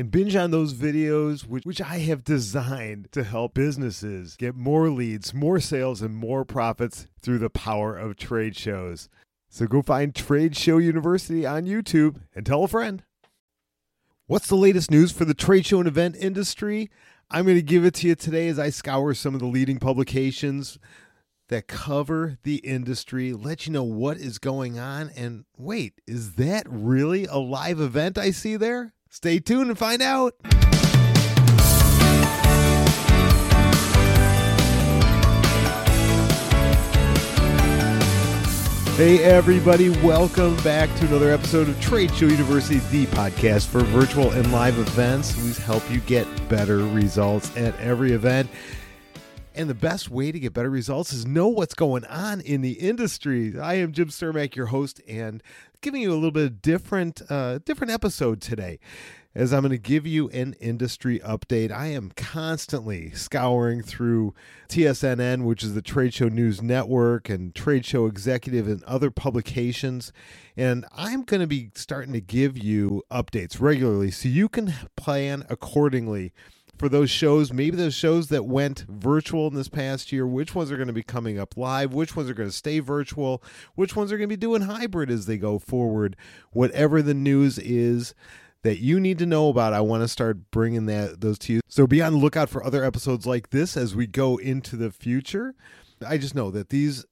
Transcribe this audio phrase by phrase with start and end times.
[0.00, 4.88] and binge on those videos, which, which I have designed to help businesses get more
[4.88, 9.10] leads, more sales, and more profits through the power of trade shows.
[9.50, 13.02] So go find Trade Show University on YouTube and tell a friend.
[14.26, 16.88] What's the latest news for the trade show and event industry?
[17.30, 19.78] I'm going to give it to you today as I scour some of the leading
[19.78, 20.78] publications
[21.50, 25.10] that cover the industry, let you know what is going on.
[25.14, 28.94] And wait, is that really a live event I see there?
[29.12, 30.34] Stay tuned and find out.
[38.96, 44.30] Hey, everybody, welcome back to another episode of Trade Show University, the podcast for virtual
[44.30, 45.36] and live events.
[45.42, 48.48] We help you get better results at every event.
[49.60, 52.72] And the best way to get better results is know what's going on in the
[52.72, 53.60] industry.
[53.60, 55.42] I am Jim Cermak, your host, and
[55.82, 58.78] giving you a little bit of different, uh, different episode today.
[59.34, 64.32] As I'm going to give you an industry update, I am constantly scouring through
[64.70, 70.10] TSNN, which is the Trade Show News Network, and Trade Show Executive and other publications.
[70.56, 75.44] And I'm going to be starting to give you updates regularly so you can plan
[75.50, 76.32] accordingly
[76.80, 80.72] for those shows, maybe those shows that went virtual in this past year, which ones
[80.72, 83.42] are going to be coming up live, which ones are going to stay virtual,
[83.74, 86.16] which ones are going to be doing hybrid as they go forward.
[86.52, 88.14] Whatever the news is
[88.62, 91.60] that you need to know about, I want to start bringing that those to you.
[91.68, 94.90] So be on the lookout for other episodes like this as we go into the
[94.90, 95.54] future.
[96.08, 97.04] I just know that these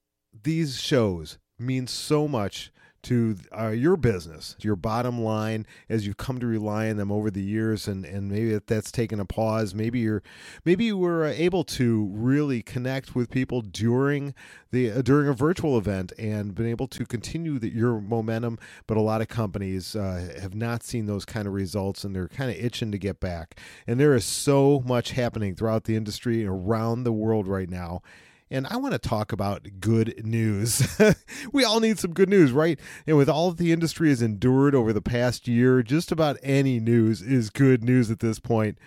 [0.44, 2.72] these shows mean so much
[3.02, 7.30] to uh, your business, your bottom line, as you've come to rely on them over
[7.30, 9.74] the years, and and maybe that's taken a pause.
[9.74, 10.22] Maybe you're,
[10.64, 14.34] maybe you were able to really connect with people during
[14.70, 18.58] the uh, during a virtual event and been able to continue the, your momentum.
[18.86, 22.28] But a lot of companies uh, have not seen those kind of results, and they're
[22.28, 23.58] kind of itching to get back.
[23.86, 28.02] And there is so much happening throughout the industry and around the world right now
[28.50, 30.98] and I want to talk about good news.
[31.52, 32.78] we all need some good news, right?
[33.06, 37.20] And with all the industry has endured over the past year, just about any news
[37.20, 38.78] is good news at this point.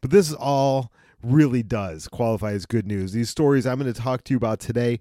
[0.00, 0.90] But this is all
[1.22, 3.12] really does qualify as good news.
[3.12, 5.00] These stories I'm going to talk to you about today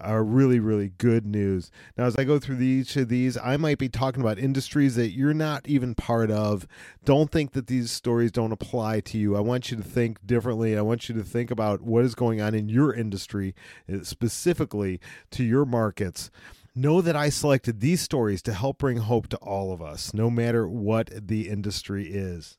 [0.00, 1.70] are really, really good news.
[1.96, 5.10] Now, as I go through each of these, I might be talking about industries that
[5.10, 6.66] you're not even part of.
[7.04, 9.36] Don't think that these stories don't apply to you.
[9.36, 10.76] I want you to think differently.
[10.76, 13.54] I want you to think about what is going on in your industry,
[13.92, 15.00] uh, specifically
[15.32, 16.30] to your markets.
[16.74, 20.28] Know that I selected these stories to help bring hope to all of us, no
[20.28, 22.58] matter what the industry is.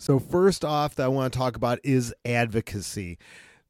[0.00, 3.18] So, first off, that I want to talk about is advocacy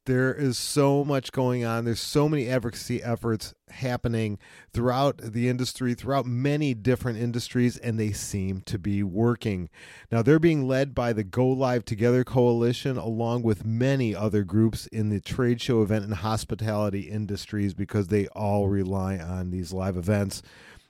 [0.05, 1.85] there is so much going on.
[1.85, 4.39] There's so many advocacy efforts happening
[4.73, 9.69] throughout the industry, throughout many different industries, and they seem to be working.
[10.11, 14.87] Now, they're being led by the Go Live Together Coalition, along with many other groups
[14.87, 19.95] in the trade show event and hospitality industries, because they all rely on these live
[19.95, 20.41] events.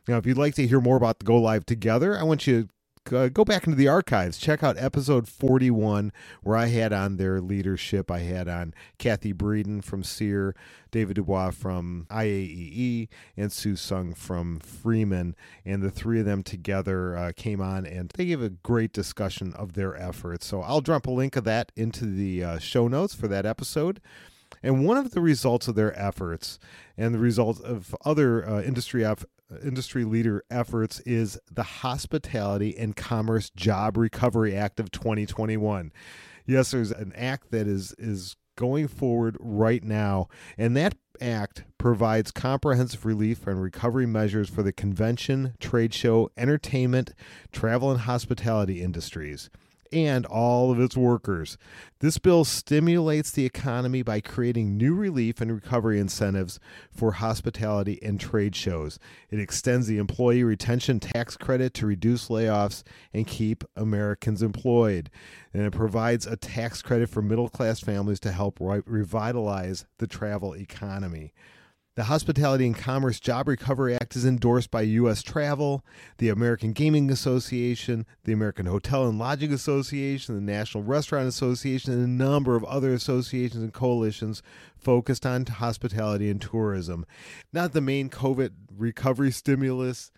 [0.07, 2.63] Now, if you'd like to hear more about the Go Live Together, I want you
[2.63, 2.69] to
[3.05, 4.37] go back into the archives.
[4.37, 6.11] Check out episode 41,
[6.43, 8.11] where I had on their leadership.
[8.11, 10.55] I had on Cathy Breden from CEIR,
[10.91, 15.35] David DuBose from IAEE, and Sue Sung from Freeman.
[15.65, 19.53] And the three of them together uh, came on and they gave a great discussion
[19.53, 20.45] of their efforts.
[20.45, 24.01] So I'll drop a link of that into the uh, show notes for that episode.
[24.63, 26.59] And one of the results of their efforts
[26.97, 29.25] and the result of other uh, industry eff-
[29.63, 35.91] industry leader efforts is the Hospitality and Commerce Job Recovery Act of 2021.
[36.45, 40.27] Yes, there's an act that is is going forward right now,
[40.57, 47.13] and that act provides comprehensive relief and recovery measures for the convention, trade show, entertainment,
[47.51, 49.50] travel, and hospitality industries
[49.91, 51.57] and all of its workers.
[52.00, 56.59] This bill stimulates the economy by creating new relief and recovery incentives
[56.91, 59.00] for hospitality and trade shows.
[59.30, 62.83] It extends the employee retention tax credit to reduce layoffs
[63.13, 65.09] and keep Americans employed.
[65.53, 70.07] And it provides a tax credit for middle class families to help re- revitalize the
[70.07, 71.33] travel economy.
[72.00, 75.22] The Hospitality and Commerce Job Recovery Act is endorsed by U.S.
[75.22, 75.84] Travel,
[76.18, 82.01] the American Gaming Association, the American Hotel and Lodging Association, the National Restaurant Association, and
[82.01, 84.42] a number of other associations and coalitions
[84.78, 87.06] focused on hospitality and tourism.
[87.51, 90.10] Not the main COVID recovery stimulus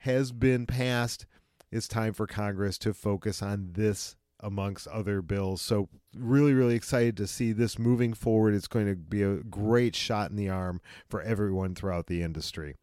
[0.00, 1.24] has been passed.
[1.70, 5.62] It's time for Congress to focus on this amongst other bills.
[5.62, 8.54] So really, really excited to see this moving forward.
[8.54, 12.74] It's going to be a great shot in the arm for everyone throughout the industry.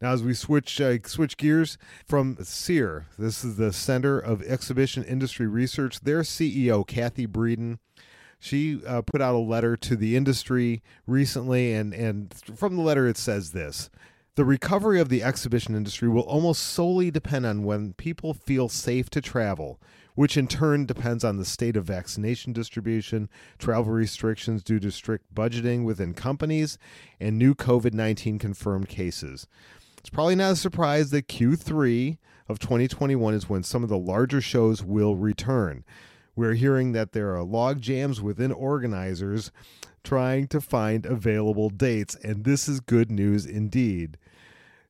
[0.00, 1.76] Now, as we switch uh, switch gears
[2.06, 6.00] from CEIR, this is the Center of Exhibition Industry Research.
[6.00, 7.78] Their CEO, Cathy Breden,
[8.38, 13.08] she uh, put out a letter to the industry recently, and and from the letter
[13.08, 13.90] it says this.
[14.38, 19.10] The recovery of the exhibition industry will almost solely depend on when people feel safe
[19.10, 19.80] to travel,
[20.14, 25.34] which in turn depends on the state of vaccination distribution, travel restrictions due to strict
[25.34, 26.78] budgeting within companies,
[27.18, 29.48] and new COVID 19 confirmed cases.
[29.98, 32.18] It's probably not a surprise that Q3
[32.48, 35.84] of 2021 is when some of the larger shows will return.
[36.36, 39.50] We're hearing that there are log jams within organizers
[40.04, 44.16] trying to find available dates, and this is good news indeed.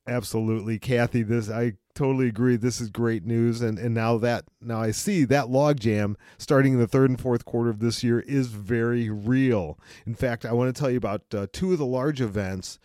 [0.09, 1.23] Absolutely, Kathy.
[1.23, 2.57] This I totally agree.
[2.57, 6.79] This is great news, and and now that now I see that logjam starting in
[6.79, 9.79] the third and fourth quarter of this year is very real.
[10.07, 12.79] In fact, I want to tell you about uh, two of the large events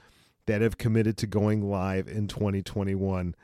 [0.48, 3.36] that have committed to going live in 2021.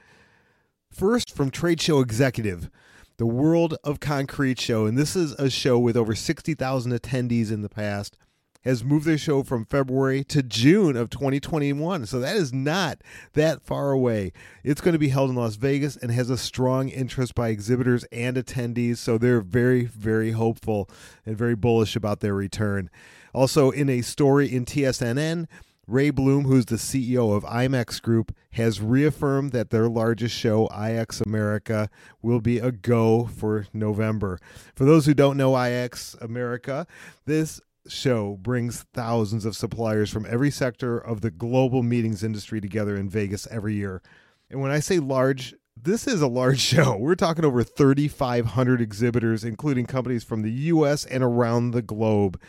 [0.92, 2.70] First, from Trade Show Executive,
[3.16, 7.62] the World of Concrete show, and this is a show with over 60,000 attendees in
[7.62, 8.18] the past
[8.64, 12.06] has moved their show from February to June of 2021.
[12.06, 13.00] So that is not
[13.34, 14.34] that far away.
[14.64, 18.04] It's going to be held in Las Vegas and has a strong interest by exhibitors
[18.12, 18.98] and attendees.
[18.98, 20.90] So they're very, very hopeful
[21.26, 22.90] and very bullish about their return.
[23.34, 25.48] Also, in a story in TSNN,
[25.90, 31.26] Ray Bloom, who's the CEO of IMEX Group, has reaffirmed that their largest show, IMEX
[31.26, 31.90] America,
[32.22, 34.40] will be a go for November.
[34.76, 36.86] For those who don't know IMEX America,
[37.26, 42.96] this show brings thousands of suppliers from every sector of the global meetings industry together
[42.96, 44.02] in Vegas every year.
[44.50, 46.98] And when I say large, this is a large show.
[46.98, 51.06] We're talking over 3,500 exhibitors, including companies from the U.S.
[51.06, 52.40] and around the globe,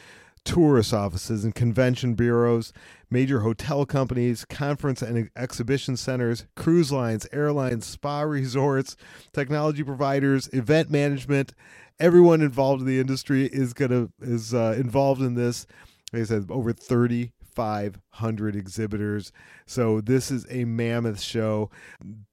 [0.44, 2.72] tourist offices and convention bureaus,
[3.10, 8.96] major hotel companies, conference and exhibition centers, cruise lines, airlines, spa resorts,
[9.32, 11.52] technology providers, event management,
[12.00, 15.66] everyone involved in the industry is gonna is uh, involved in this.
[16.12, 19.32] Like I said, over thirty five hundred exhibitors.
[19.66, 21.70] So this is a mammoth show.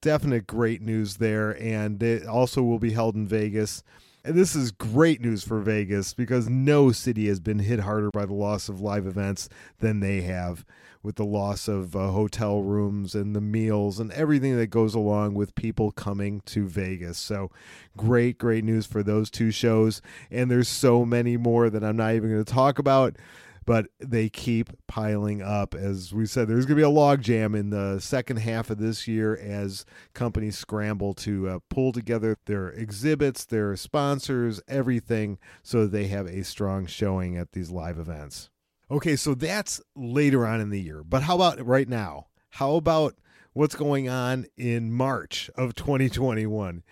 [0.02, 3.84] Definite great news there, and it also will be held in Vegas.
[4.28, 8.26] And this is great news for Vegas because no city has been hit harder by
[8.26, 9.48] the loss of live events
[9.80, 10.66] than they have
[11.02, 15.36] with the loss of uh, hotel rooms and the meals and everything that goes along
[15.36, 17.18] with people coming to Vegas.
[17.18, 17.52] So,
[17.96, 20.02] great, great news for those two shows.
[20.30, 23.16] And there's so many more that I'm not even going to talk about
[23.68, 25.76] but they keep piling up.
[25.76, 29.10] As we said, there's going to be a logjam in the second half of this
[29.10, 29.84] year as
[30.14, 36.46] companies scramble to uh, pull together their exhibits, their sponsors, everything, so they have a
[36.46, 38.50] strong showing at these live events.
[38.90, 41.04] Okay, so that's later on in the year.
[41.04, 42.28] But how about right now?
[42.52, 43.16] How about
[43.52, 46.84] what's going on in March of 2021?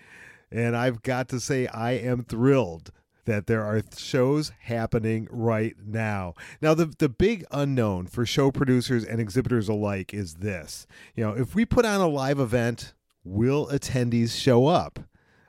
[0.52, 2.92] And I've got to say, I am thrilled
[3.26, 6.34] that there are shows happening right now.
[6.60, 10.86] Now, the, the big unknown for show producers and exhibitors alike is this.
[11.14, 15.00] You know, if we put on a live event, will attendees show up?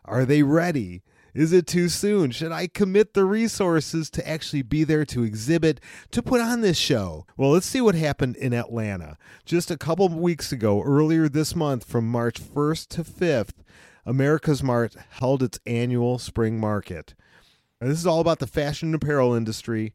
[0.06, 1.04] Are they ready?
[1.34, 2.32] Is it too soon?
[2.32, 6.80] Should I commit the resources to actually be there to exhibit, to put on this
[6.80, 7.28] show?
[7.38, 9.18] Well, let's see what happened in Atlanta.
[9.46, 13.54] Just a couple weeks ago, earlier this month, from March 1st to 5th,
[14.08, 17.13] AmericasMart held its annual spring market.
[17.79, 19.93] This is all about the fashion and apparel industry.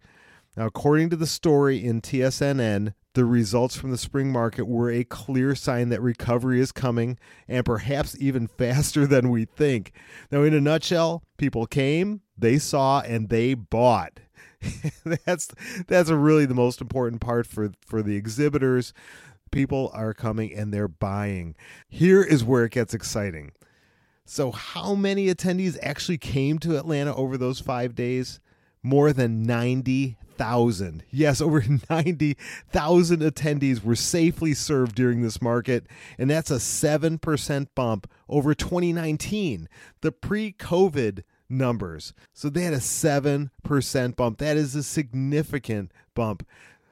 [0.57, 5.03] Now, according to the story in TSNN, the results from the spring market were a
[5.03, 9.93] clear sign that recovery is coming and perhaps even faster than we think.
[10.31, 14.21] Now, in a nutshell, people came, they saw, and they bought.
[15.27, 15.49] that's
[15.89, 18.93] that's really the most important part for for the exhibitors.
[19.51, 21.57] People are coming and they're buying.
[21.89, 23.51] Here is where it gets exciting.
[24.25, 28.41] So, how many attendees actually came to Atlanta over those five days?
[28.83, 31.05] More than 90,000.
[31.11, 35.87] Yes, over 90,000 attendees were safely served during this market,
[36.19, 39.69] and that's a 7% bump over 2019,
[40.01, 42.15] the pre COVID numbers.
[42.33, 44.39] So they had a 7% bump.
[44.39, 46.47] That is a significant bump.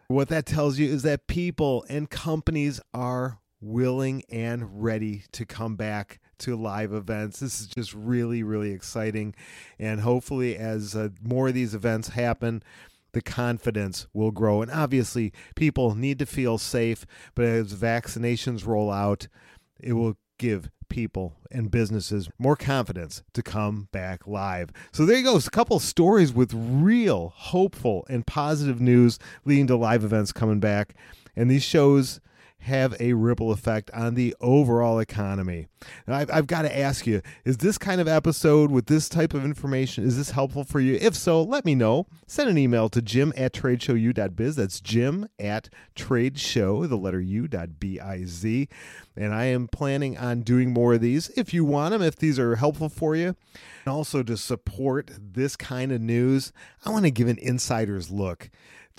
[0.09, 5.77] What that tells you is that people and companies are willing and ready to come
[5.77, 7.41] back to live events.
[7.41, 9.35] This is just really, really exciting.
[9.79, 12.63] And hopefully, as uh, more of these events happen,
[13.13, 14.63] the confidence will grow.
[14.63, 19.29] And obviously, people need to feel safe, but as vaccinations roll out,
[19.79, 24.71] it will give people and businesses more confidence to come back live.
[24.93, 25.37] So there you go.
[25.37, 30.61] It's a couple stories with real hopeful and positive news leading to live events coming
[30.61, 30.95] back.
[31.37, 32.21] And these shows
[32.61, 35.67] have a ripple effect on the overall economy.
[36.07, 39.33] Now, I've, I've got to ask you, is this kind of episode with this type
[39.35, 40.99] of information, is this helpful for you?
[41.01, 42.07] If so, let me know.
[42.27, 44.57] Send an email to jim at tradeshowu.biz.
[44.57, 48.45] That's jim at tradeshow, the letter u.biz.
[49.17, 52.39] And I am planning on doing more of these if you want them, if these
[52.39, 53.35] are helpful for you.
[53.85, 56.53] And also to support this kind of news,
[56.85, 58.51] I want to give an insider's look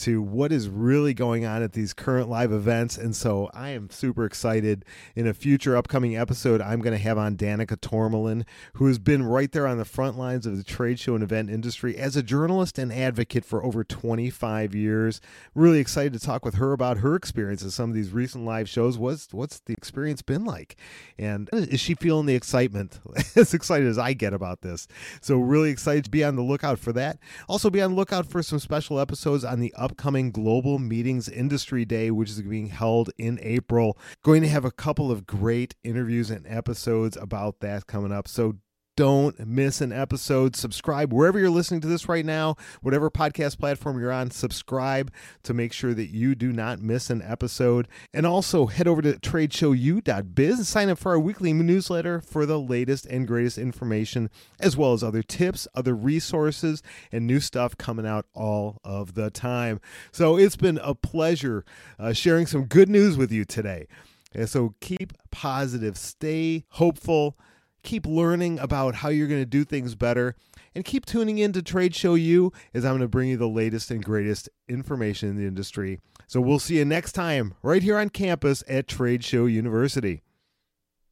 [0.01, 2.97] to what is really going on at these current live events.
[2.97, 4.85] And so I am super excited.
[5.15, 9.23] In a future upcoming episode, I'm going to have on Danica Tormohlen, who has been
[9.23, 12.23] right there on the front lines of the trade show and event industry as a
[12.23, 15.21] journalist and advocate for over 25 years.
[15.55, 18.69] Really excited to talk with her about her experience at some of these recent live
[18.69, 18.97] shows.
[18.97, 20.75] What's, what's the experience been like?
[21.17, 22.99] And is she feeling the excitement?
[23.35, 24.87] as excited as I get about this.
[25.21, 27.19] So, really excited to be on the lookout for that.
[27.47, 31.83] Also, be on the lookout for some special episodes on the upcoming Global Meetings Industry
[31.83, 33.97] Day, which is being held in April.
[34.23, 38.29] Going to have a couple of great interviews and episodes about that coming up.
[38.29, 38.55] So
[38.95, 40.55] don't miss an episode.
[40.55, 45.11] Subscribe wherever you're listening to this right now, whatever podcast platform you're on, subscribe
[45.43, 47.87] to make sure that you do not miss an episode.
[48.13, 52.59] And also head over to tradeshowu.biz and sign up for our weekly newsletter for the
[52.59, 54.29] latest and greatest information,
[54.59, 59.29] as well as other tips, other resources, and new stuff coming out all of the
[59.29, 59.79] time.
[60.11, 61.65] So it's been a pleasure
[61.97, 63.87] uh, sharing some good news with you today.
[64.33, 67.37] And so keep positive, stay hopeful
[67.83, 70.35] keep learning about how you're going to do things better,
[70.73, 73.47] and keep tuning in to Trade Show U as I'm going to bring you the
[73.47, 75.99] latest and greatest information in the industry.
[76.27, 80.21] So we'll see you next time right here on campus at Trade Show University.